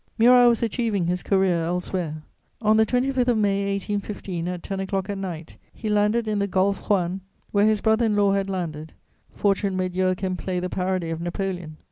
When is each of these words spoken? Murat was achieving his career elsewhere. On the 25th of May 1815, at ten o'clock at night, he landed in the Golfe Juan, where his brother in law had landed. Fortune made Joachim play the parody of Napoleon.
Murat 0.17 0.49
was 0.49 0.63
achieving 0.63 1.05
his 1.05 1.21
career 1.21 1.61
elsewhere. 1.63 2.23
On 2.59 2.75
the 2.75 2.87
25th 2.87 3.27
of 3.27 3.37
May 3.37 3.71
1815, 3.73 4.47
at 4.47 4.63
ten 4.63 4.79
o'clock 4.79 5.11
at 5.11 5.17
night, 5.19 5.57
he 5.71 5.89
landed 5.89 6.27
in 6.27 6.39
the 6.39 6.47
Golfe 6.47 6.89
Juan, 6.89 7.21
where 7.51 7.67
his 7.67 7.81
brother 7.81 8.07
in 8.07 8.15
law 8.15 8.31
had 8.31 8.49
landed. 8.49 8.93
Fortune 9.35 9.77
made 9.77 9.93
Joachim 9.93 10.37
play 10.37 10.59
the 10.59 10.69
parody 10.69 11.11
of 11.11 11.21
Napoleon. 11.21 11.77